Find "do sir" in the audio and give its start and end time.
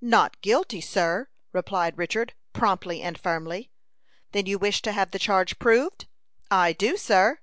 6.72-7.40